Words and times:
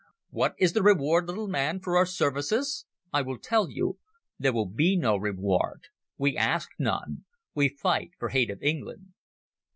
What 0.31 0.55
is 0.57 0.73
the 0.73 0.81
reward, 0.81 1.27
little 1.27 1.47
man, 1.47 1.79
for 1.79 1.95
our 1.95 2.07
services? 2.07 2.87
I 3.13 3.21
will 3.21 3.37
tell 3.37 3.69
you. 3.69 3.99
There 4.39 4.51
will 4.51 4.65
be 4.65 4.95
no 4.97 5.15
reward. 5.15 5.89
We 6.17 6.35
ask 6.35 6.71
none. 6.79 7.25
We 7.53 7.69
fight 7.69 8.13
for 8.17 8.29
hate 8.29 8.49
of 8.49 8.63
England." 8.63 9.13